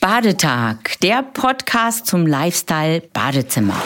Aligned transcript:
Badetag, 0.00 1.00
der 1.00 1.22
Podcast 1.22 2.06
zum 2.06 2.26
Lifestyle 2.26 3.00
Badezimmer. 3.00 3.82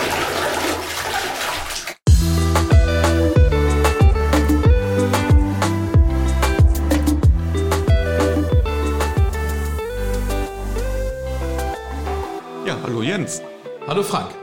Ja, 12.66 12.76
hallo 12.82 13.02
Jens. 13.02 13.40
Hallo 13.86 14.02
Frank. 14.02 14.34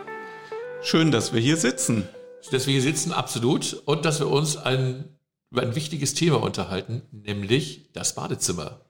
Schön, 0.82 1.12
dass 1.12 1.34
wir 1.34 1.42
hier 1.42 1.58
sitzen. 1.58 2.08
Dass 2.52 2.68
wir 2.68 2.72
hier 2.72 2.82
sitzen, 2.82 3.12
absolut. 3.12 3.74
Und 3.86 4.06
dass 4.06 4.22
wir 4.22 4.32
uns 4.32 4.56
ein, 4.56 5.20
über 5.52 5.62
ein 5.62 5.76
wichtiges 5.76 6.14
Thema 6.14 6.42
unterhalten, 6.42 7.02
nämlich 7.12 7.92
das 7.92 8.16
Badezimmer. 8.16 8.85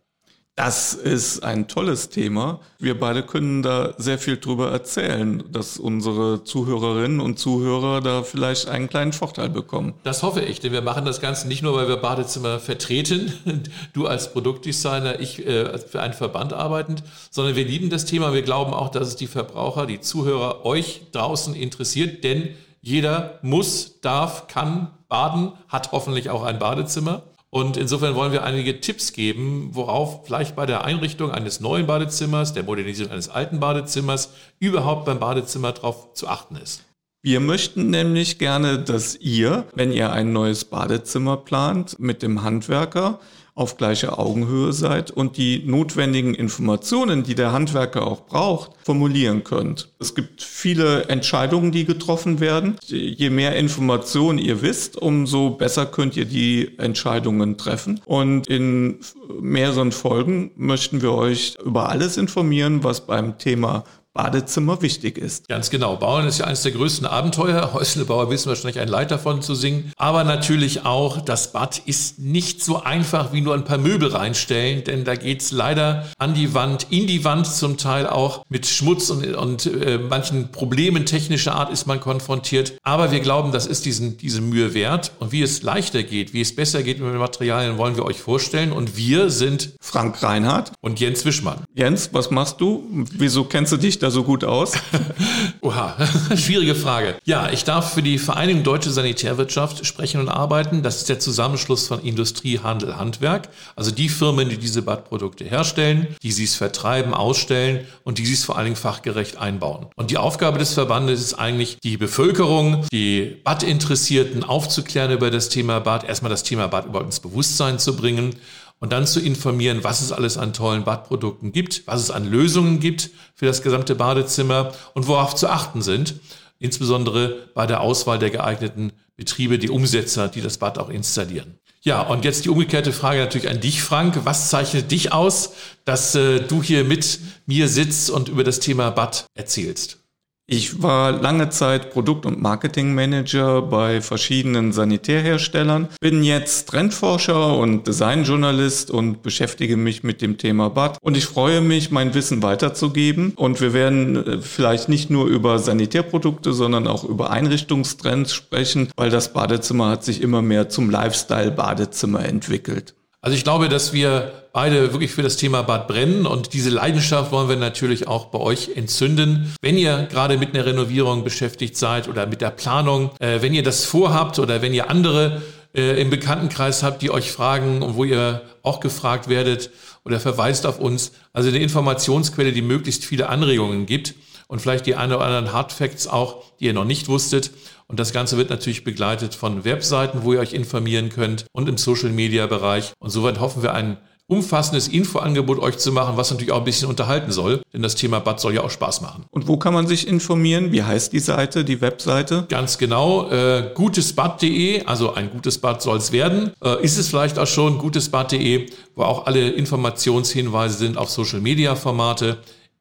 Das 0.55 0.93
ist 0.93 1.43
ein 1.43 1.67
tolles 1.67 2.07
Thema. 2.07 2.61
Wir 2.79 2.97
beide 2.97 3.23
können 3.23 3.61
da 3.61 3.93
sehr 3.97 4.17
viel 4.17 4.37
drüber 4.37 4.71
erzählen, 4.71 5.43
dass 5.51 5.77
unsere 5.77 6.45
Zuhörerinnen 6.45 7.19
und 7.19 7.37
Zuhörer 7.37 7.99
da 7.99 8.23
vielleicht 8.23 8.69
einen 8.69 8.87
kleinen 8.87 9.11
Vorteil 9.11 9.49
bekommen. 9.49 9.95
Das 10.03 10.23
hoffe 10.23 10.39
ich, 10.39 10.61
denn 10.61 10.71
wir 10.71 10.81
machen 10.81 11.03
das 11.03 11.19
Ganze 11.19 11.49
nicht 11.49 11.61
nur, 11.61 11.75
weil 11.75 11.89
wir 11.89 11.97
Badezimmer 11.97 12.59
vertreten, 12.59 13.33
du 13.93 14.07
als 14.07 14.31
Produktdesigner, 14.31 15.19
ich 15.19 15.45
äh, 15.45 15.77
für 15.77 16.01
einen 16.01 16.13
Verband 16.13 16.53
arbeitend, 16.53 17.03
sondern 17.31 17.57
wir 17.57 17.65
lieben 17.65 17.89
das 17.89 18.05
Thema. 18.05 18.33
Wir 18.33 18.43
glauben 18.43 18.73
auch, 18.73 18.87
dass 18.87 19.09
es 19.09 19.17
die 19.17 19.27
Verbraucher, 19.27 19.85
die 19.85 19.99
Zuhörer, 19.99 20.65
euch 20.65 21.01
draußen 21.11 21.53
interessiert, 21.53 22.23
denn 22.23 22.47
jeder 22.79 23.39
muss, 23.41 23.99
darf, 23.99 24.47
kann 24.47 24.91
baden, 25.09 25.51
hat 25.67 25.91
hoffentlich 25.91 26.29
auch 26.29 26.43
ein 26.43 26.59
Badezimmer. 26.59 27.23
Und 27.55 27.77
insofern 27.77 28.15
wollen 28.15 28.33
wir 28.33 28.43
einige 28.43 28.81
Tipps 28.81 29.13
geben, 29.13 29.69
worauf 29.71 30.25
vielleicht 30.25 30.57
bei 30.57 30.65
der 30.65 30.83
Einrichtung 30.83 31.31
eines 31.31 31.61
neuen 31.61 31.87
Badezimmers, 31.87 32.51
der 32.51 32.63
Modernisierung 32.63 33.13
eines 33.13 33.29
alten 33.29 33.61
Badezimmers, 33.61 34.33
überhaupt 34.59 35.05
beim 35.05 35.19
Badezimmer 35.19 35.71
darauf 35.71 36.13
zu 36.15 36.27
achten 36.27 36.57
ist. 36.57 36.83
Wir 37.23 37.39
möchten 37.39 37.89
nämlich 37.89 38.39
gerne, 38.39 38.79
dass 38.79 39.15
ihr, 39.15 39.63
wenn 39.73 39.93
ihr 39.93 40.11
ein 40.11 40.33
neues 40.33 40.65
Badezimmer 40.65 41.37
plant, 41.37 41.97
mit 41.97 42.23
dem 42.23 42.43
Handwerker 42.43 43.21
auf 43.55 43.77
gleicher 43.77 44.19
Augenhöhe 44.19 44.73
seid 44.73 45.11
und 45.11 45.37
die 45.37 45.63
notwendigen 45.65 46.35
Informationen, 46.35 47.23
die 47.23 47.35
der 47.35 47.53
Handwerker 47.53 48.05
auch 48.05 48.25
braucht, 48.25 48.71
formulieren 48.83 49.45
könnt. 49.45 49.93
Es 49.97 50.13
gibt 50.13 50.41
viele 50.43 51.05
Entscheidungen, 51.05 51.71
die 51.71 51.85
getroffen 51.85 52.41
werden. 52.41 52.75
Je 52.85 53.29
mehr 53.29 53.55
Informationen 53.55 54.39
ihr 54.39 54.61
wisst, 54.61 54.97
umso 54.97 55.51
besser 55.51 55.85
könnt 55.85 56.17
ihr 56.17 56.25
die 56.25 56.77
Entscheidungen 56.77 57.57
treffen. 57.57 58.01
Und 58.05 58.47
in 58.47 58.99
mehreren 59.39 59.93
Folgen 59.93 60.51
möchten 60.57 61.01
wir 61.01 61.13
euch 61.13 61.55
über 61.63 61.89
alles 61.89 62.17
informieren, 62.17 62.83
was 62.83 63.05
beim 63.05 63.37
Thema 63.37 63.85
Badezimmer 64.15 64.81
wichtig 64.81 65.17
ist. 65.17 65.47
Ganz 65.49 65.69
genau. 65.69 65.97
Bauen 65.97 66.25
ist 66.25 66.39
ja 66.39 66.45
eines 66.45 66.63
der 66.63 66.71
größten 66.71 67.05
Abenteuer. 67.05 67.71
Häuslebauer 67.73 68.31
wissen 68.31 68.47
wahrscheinlich 68.49 68.79
ein 68.79 68.87
Leid 68.87 69.11
davon 69.11 69.41
zu 69.41 69.53
singen. 69.53 69.91
Aber 69.97 70.23
natürlich 70.23 70.85
auch, 70.85 71.21
das 71.21 71.51
Bad 71.51 71.81
ist 71.85 72.17
nicht 72.17 72.63
so 72.63 72.81
einfach 72.81 73.33
wie 73.33 73.41
nur 73.41 73.53
ein 73.53 73.65
paar 73.65 73.77
Möbel 73.77 74.09
reinstellen, 74.09 74.83
denn 74.85 75.03
da 75.03 75.15
geht's 75.15 75.51
leider 75.51 76.07
an 76.17 76.33
die 76.33 76.53
Wand, 76.53 76.87
in 76.89 77.07
die 77.07 77.25
Wand 77.25 77.45
zum 77.45 77.77
Teil 77.77 78.07
auch 78.07 78.45
mit 78.47 78.65
Schmutz 78.65 79.09
und, 79.09 79.35
und 79.35 79.65
äh, 79.65 79.97
manchen 79.97 80.51
Problemen 80.51 81.05
technischer 81.05 81.53
Art 81.53 81.71
ist 81.71 81.85
man 81.85 81.99
konfrontiert. 81.99 82.73
Aber 82.83 83.11
wir 83.11 83.19
glauben, 83.19 83.51
das 83.51 83.67
ist 83.67 83.85
diesen, 83.85 84.17
diese 84.17 84.39
Mühe 84.39 84.73
wert. 84.73 85.11
Und 85.19 85.33
wie 85.33 85.41
es 85.41 85.61
leichter 85.61 86.03
geht, 86.03 86.33
wie 86.33 86.41
es 86.41 86.55
besser 86.55 86.83
geht 86.83 86.99
mit 86.99 87.09
den 87.09 87.17
Materialien, 87.17 87.77
wollen 87.77 87.97
wir 87.97 88.05
euch 88.05 88.19
vorstellen. 88.19 88.71
Und 88.71 88.95
wir 88.95 89.29
sind 89.29 89.71
Frank 89.81 90.23
Reinhardt 90.23 90.71
und 90.79 91.01
Jens 91.01 91.25
Wischmann. 91.25 91.65
Jens, 91.73 92.11
was 92.13 92.31
machst 92.31 92.61
du? 92.61 92.87
Wieso 93.11 93.43
kennst 93.43 93.73
du 93.73 93.77
dich 93.77 93.99
da 93.99 94.04
so 94.11 94.23
gut 94.23 94.43
aus? 94.43 94.73
Oha, 95.61 95.95
schwierige 96.35 96.75
Frage. 96.75 97.15
Ja, 97.25 97.49
ich 97.51 97.63
darf 97.63 97.93
für 97.93 98.01
die 98.01 98.17
Vereinigung 98.17 98.63
Deutsche 98.63 98.91
Sanitärwirtschaft 98.91 99.85
sprechen 99.85 100.19
und 100.19 100.29
arbeiten. 100.29 100.83
Das 100.83 100.97
ist 100.97 101.09
der 101.09 101.19
Zusammenschluss 101.19 101.87
von 101.87 102.01
Industrie, 102.01 102.59
Handel, 102.59 102.97
Handwerk. 102.97 103.49
Also 103.75 103.91
die 103.91 104.09
Firmen, 104.09 104.49
die 104.49 104.57
diese 104.57 104.81
Badprodukte 104.81 105.43
herstellen, 105.43 106.07
die 106.23 106.31
sie 106.31 106.43
es 106.43 106.55
vertreiben, 106.55 107.13
ausstellen 107.13 107.85
und 108.03 108.17
die 108.17 108.25
sie 108.25 108.33
es 108.33 108.43
vor 108.43 108.57
allen 108.57 108.65
Dingen 108.65 108.75
fachgerecht 108.75 109.37
einbauen. 109.37 109.87
Und 109.95 110.11
die 110.11 110.17
Aufgabe 110.17 110.59
des 110.59 110.73
Verbandes 110.73 111.21
ist 111.21 111.33
eigentlich, 111.35 111.77
die 111.83 111.97
Bevölkerung, 111.97 112.85
die 112.91 113.37
Badinteressierten 113.43 114.43
aufzuklären 114.43 115.11
über 115.11 115.31
das 115.31 115.49
Thema 115.49 115.79
Bad, 115.79 116.03
erstmal 116.03 116.29
das 116.29 116.43
Thema 116.43 116.67
Bad 116.67 116.85
überhaupt 116.85 117.07
ins 117.07 117.19
Bewusstsein 117.19 117.79
zu 117.79 117.95
bringen 117.95 118.35
und 118.79 118.91
dann 118.91 119.07
zu 119.07 119.19
informieren, 119.19 119.83
was 119.83 120.01
es 120.01 120.11
alles 120.11 120.37
an 120.37 120.53
tollen 120.53 120.83
Badprodukten 120.83 121.51
gibt, 121.51 121.87
was 121.87 122.01
es 122.01 122.11
an 122.11 122.29
Lösungen 122.29 122.79
gibt 122.79 123.09
für 123.33 123.45
das 123.45 123.61
gesamte 123.61 123.95
Badezimmer 123.95 124.73
und 124.93 125.07
worauf 125.07 125.35
zu 125.35 125.47
achten 125.47 125.81
sind, 125.81 126.15
insbesondere 126.59 127.49
bei 127.53 127.65
der 127.65 127.81
Auswahl 127.81 128.19
der 128.19 128.29
geeigneten 128.29 128.91
Betriebe, 129.15 129.59
die 129.59 129.69
Umsetzer, 129.69 130.27
die 130.27 130.41
das 130.41 130.57
Bad 130.57 130.77
auch 130.77 130.89
installieren. 130.89 131.59
Ja, 131.81 132.01
und 132.01 132.25
jetzt 132.25 132.45
die 132.45 132.49
umgekehrte 132.49 132.91
Frage 132.91 133.19
natürlich 133.19 133.47
an 133.49 133.61
dich, 133.61 133.83
Frank. 133.83 134.21
Was 134.23 134.49
zeichnet 134.49 134.89
dich 134.89 135.13
aus, 135.13 135.51
dass 135.85 136.15
äh, 136.15 136.39
du 136.39 136.63
hier 136.63 136.83
mit 136.83 137.19
mir 137.45 137.69
sitzt 137.69 138.09
und 138.09 138.27
über 138.27 138.43
das 138.43 138.59
Thema 138.59 138.89
Bad 138.89 139.25
erzählst? 139.35 139.99
Ich 140.47 140.83
war 140.83 141.11
lange 141.11 141.49
Zeit 141.49 141.89
Produkt- 141.89 142.27
und 142.27 142.39
Marketingmanager 142.39 143.63
bei 143.63 143.99
verschiedenen 143.99 144.73
Sanitärherstellern, 144.73 145.87
bin 145.99 146.23
jetzt 146.23 146.69
Trendforscher 146.69 147.57
und 147.57 147.87
Designjournalist 147.87 148.91
und 148.91 149.23
beschäftige 149.23 149.75
mich 149.75 150.03
mit 150.03 150.21
dem 150.21 150.37
Thema 150.37 150.69
Bad. 150.69 150.99
Und 151.01 151.17
ich 151.17 151.25
freue 151.25 151.61
mich, 151.61 151.89
mein 151.89 152.13
Wissen 152.13 152.43
weiterzugeben. 152.43 153.33
Und 153.35 153.59
wir 153.59 153.73
werden 153.73 154.17
äh, 154.17 154.41
vielleicht 154.41 154.87
nicht 154.87 155.09
nur 155.09 155.25
über 155.25 155.57
Sanitärprodukte, 155.57 156.53
sondern 156.53 156.85
auch 156.85 157.03
über 157.03 157.31
Einrichtungstrends 157.31 158.31
sprechen, 158.31 158.89
weil 158.95 159.09
das 159.09 159.33
Badezimmer 159.33 159.89
hat 159.89 160.03
sich 160.03 160.21
immer 160.21 160.43
mehr 160.43 160.69
zum 160.69 160.91
Lifestyle-Badezimmer 160.91 162.23
entwickelt. 162.23 162.93
Also 163.19 163.35
ich 163.35 163.43
glaube, 163.43 163.67
dass 163.67 163.93
wir 163.93 164.44
beide 164.55 164.93
wirklich 164.93 165.11
für 165.11 165.21
das 165.21 165.35
Thema 165.35 165.63
Bad 165.63 165.85
brennen 165.89 166.25
und 166.25 166.53
diese 166.53 166.69
Leidenschaft 166.69 167.33
wollen 167.33 167.49
wir 167.49 167.57
natürlich 167.57 168.07
auch 168.07 168.27
bei 168.27 168.39
euch 168.39 168.69
entzünden. 168.77 169.53
Wenn 169.61 169.77
ihr 169.77 170.07
gerade 170.09 170.37
mit 170.37 170.55
einer 170.55 170.65
Renovierung 170.65 171.25
beschäftigt 171.25 171.75
seid 171.75 172.07
oder 172.07 172.25
mit 172.25 172.39
der 172.39 172.51
Planung, 172.51 173.11
äh, 173.19 173.41
wenn 173.41 173.53
ihr 173.53 173.63
das 173.63 173.83
vorhabt 173.83 174.39
oder 174.39 174.61
wenn 174.61 174.73
ihr 174.73 174.89
andere 174.89 175.41
äh, 175.75 176.01
im 176.01 176.09
Bekanntenkreis 176.09 176.83
habt, 176.83 177.01
die 177.01 177.11
euch 177.11 177.33
fragen 177.33 177.81
und 177.81 177.97
wo 177.97 178.05
ihr 178.05 178.43
auch 178.63 178.79
gefragt 178.79 179.27
werdet 179.27 179.71
oder 180.05 180.21
verweist 180.21 180.65
auf 180.65 180.79
uns, 180.79 181.11
also 181.33 181.49
eine 181.49 181.59
Informationsquelle, 181.59 182.53
die 182.53 182.61
möglichst 182.61 183.03
viele 183.03 183.27
Anregungen 183.27 183.85
gibt 183.85 184.15
und 184.47 184.61
vielleicht 184.61 184.85
die 184.85 184.95
eine 184.95 185.17
oder 185.17 185.25
anderen 185.25 185.51
Hardfacts 185.51 186.07
auch, 186.07 186.43
die 186.61 186.67
ihr 186.67 186.73
noch 186.73 186.85
nicht 186.85 187.09
wusstet. 187.09 187.51
Und 187.87 187.99
das 187.99 188.13
Ganze 188.13 188.37
wird 188.37 188.51
natürlich 188.51 188.85
begleitet 188.85 189.35
von 189.35 189.65
Webseiten, 189.65 190.19
wo 190.23 190.31
ihr 190.31 190.39
euch 190.39 190.53
informieren 190.53 191.09
könnt 191.09 191.45
und 191.51 191.67
im 191.67 191.77
Social-Media-Bereich. 191.77 192.93
Und 192.99 193.09
soweit 193.09 193.41
hoffen 193.41 193.61
wir, 193.61 193.73
ein 193.73 193.97
umfassendes 194.27 194.87
Infoangebot 194.87 195.59
euch 195.59 195.77
zu 195.77 195.91
machen, 195.91 196.17
was 196.17 196.31
natürlich 196.31 196.51
auch 196.51 196.59
ein 196.59 196.63
bisschen 196.63 196.89
unterhalten 196.89 197.31
soll, 197.31 197.61
denn 197.73 197.83
das 197.83 197.95
Thema 197.95 198.19
Bad 198.19 198.39
soll 198.39 198.55
ja 198.55 198.61
auch 198.61 198.71
Spaß 198.71 199.01
machen. 199.01 199.25
Und 199.29 199.47
wo 199.47 199.57
kann 199.57 199.73
man 199.73 199.85
sich 199.85 200.07
informieren? 200.07 200.71
Wie 200.71 200.81
heißt 200.81 201.13
die 201.13 201.19
Seite, 201.19 201.63
die 201.63 201.81
Webseite? 201.81 202.45
Ganz 202.49 202.77
genau, 202.77 203.29
äh, 203.29 203.71
gutesbad.de, 203.75 204.85
also 204.85 205.13
ein 205.13 205.29
gutes 205.29 205.59
Bad 205.59 205.81
soll 205.81 205.97
es 205.97 206.11
werden. 206.11 206.51
Äh, 206.63 206.83
ist 206.83 206.97
es 206.97 207.09
vielleicht 207.09 207.37
auch 207.37 207.47
schon 207.47 207.77
gutesbad.de, 207.77 208.67
wo 208.95 209.03
auch 209.03 209.27
alle 209.27 209.49
Informationshinweise 209.49 210.77
sind 210.77 210.97
auf 210.97 211.11
Social-Media-Formate, 211.11 212.37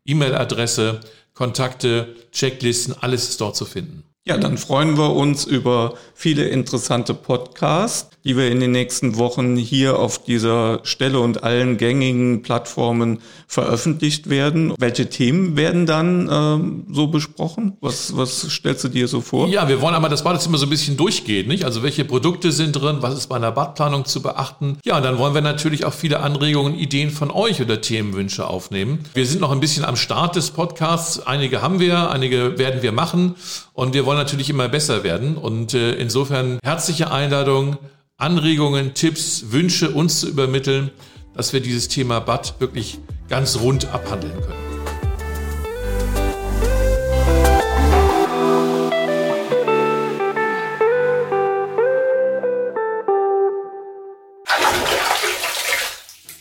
E-Mail-Adresse, 0.07 1.01
Kontakte, 1.35 2.15
Checklisten, 2.33 2.95
alles 3.01 3.29
ist 3.29 3.41
dort 3.41 3.57
zu 3.57 3.67
finden. 3.67 4.05
Ja, 4.27 4.39
dann 4.39 4.57
freuen 4.57 4.97
wir 4.97 5.15
uns 5.15 5.45
über 5.45 5.95
viele 6.15 6.45
interessante 6.49 7.13
Podcasts, 7.13 8.14
die 8.25 8.37
wir 8.37 8.51
in 8.51 8.61
den 8.61 8.73
nächsten 8.73 9.17
Wochen 9.17 9.57
hier 9.57 9.99
auf 9.99 10.23
dieser 10.23 10.81
Stelle 10.83 11.21
und 11.21 11.43
allen 11.43 11.77
gängigen 11.77 12.43
Plattformen 12.43 13.19
veröffentlicht 13.47 14.31
werden. 14.31 14.75
Welche 14.79 15.11
Themen 15.11 15.57
werden 15.57 15.85
dann 15.85 16.29
ähm, 16.33 16.87
so 16.91 17.09
besprochen? 17.09 17.77
Was, 17.81 18.17
was 18.17 18.49
stellst 18.51 18.85
du 18.85 18.89
dir 18.89 19.09
so 19.09 19.21
vor? 19.21 19.49
Ja, 19.49 19.69
wir 19.69 19.81
wollen 19.81 19.95
einmal 19.95 20.11
das 20.11 20.25
Badezimmer 20.25 20.57
so 20.57 20.67
ein 20.67 20.71
bisschen 20.71 20.97
durchgehen, 20.97 21.49
nicht? 21.49 21.65
Also 21.65 21.83
welche 21.83 22.05
Produkte 22.05 22.51
sind 22.51 22.73
drin? 22.73 22.99
Was 23.01 23.15
ist 23.15 23.27
bei 23.27 23.37
einer 23.37 23.53
Badplanung 23.53 24.07
zu 24.07 24.23
beachten? 24.23 24.79
Ja, 24.85 24.97
und 24.97 25.03
dann 25.03 25.19
wollen 25.19 25.35
wir 25.35 25.43
natürlich 25.43 25.85
auch 25.85 25.93
viele 25.93 26.21
Anregungen, 26.21 26.75
Ideen 26.75 27.11
von 27.11 27.31
euch 27.31 27.61
oder 27.61 27.81
Themenwünsche 27.81 28.47
aufnehmen. 28.47 29.01
Wir 29.13 29.27
sind 29.27 29.41
noch 29.43 29.53
ein 29.53 29.61
bisschen 29.61 29.85
am 29.85 29.97
Start 29.97 30.37
des 30.37 30.51
Podcasts. 30.51 31.21
Einige 31.27 31.61
haben 31.61 31.79
wir, 31.79 32.11
einige 32.11 32.59
werden 32.59 32.83
wir 32.83 32.93
machen. 32.93 33.35
Und 33.75 33.93
wir 33.93 34.07
wollen 34.07 34.19
natürlich 34.19 34.49
immer 34.49 34.69
besser 34.69 35.05
werden. 35.05 35.37
Und 35.37 35.75
äh, 35.75 35.93
insofern 35.95 36.59
herzliche 36.63 37.11
Einladung, 37.11 37.77
Anregungen, 38.25 38.95
Tipps, 38.95 39.51
Wünsche 39.51 39.91
uns 39.91 40.21
zu 40.21 40.29
übermitteln, 40.29 40.91
dass 41.35 41.53
wir 41.53 41.61
dieses 41.61 41.89
Thema 41.89 42.21
Bad 42.21 42.59
wirklich 42.59 42.97
ganz 43.29 43.61
rund 43.61 43.93
abhandeln 43.93 44.33
können. 44.41 44.65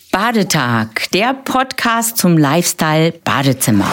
Badetag, 0.09 1.11
der 1.11 1.33
Podcast 1.33 2.17
zum 2.17 2.37
Lifestyle 2.37 3.11
Badezimmer. 3.25 3.91